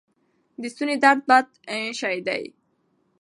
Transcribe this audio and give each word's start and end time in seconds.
د 0.61 0.63
ستوني 0.73 0.95
درد 1.03 1.21
بد 1.29 1.47
شی 1.99 2.15
دی. 2.27 2.43